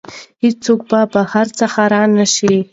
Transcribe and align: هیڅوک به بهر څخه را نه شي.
هیڅوک 0.43 0.79
به 0.89 0.99
بهر 1.13 1.45
څخه 1.59 1.81
را 1.93 2.03
نه 2.15 2.25
شي. 2.35 2.55